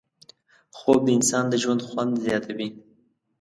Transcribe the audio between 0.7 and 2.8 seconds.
خوب د انسان د ژوند خوند زیاتوي